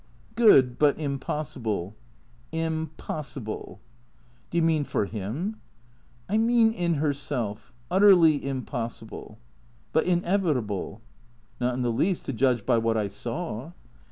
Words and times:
*' 0.23 0.35
Good, 0.35 0.79
but 0.79 0.97
impossible."" 0.97 1.95
Im 2.51 2.87
possible."" 2.97 3.79
Do 4.49 4.57
you 4.57 4.63
mean— 4.63 4.83
for 4.83 5.05
Him?"" 5.05 5.57
I 6.27 6.39
mean 6.39 6.73
in 6.73 6.95
herself. 6.95 7.71
Utterly 7.91 8.43
impossible." 8.43 9.37
"But 9.93 10.07
inevitable?"" 10.07 11.01
Not 11.61 11.75
in 11.75 11.83
the 11.83 11.91
least, 11.91 12.25
to 12.25 12.33
judge 12.33 12.65
by 12.65 12.79
what 12.79 12.97
I 12.97 13.09
saw." 13.09 13.73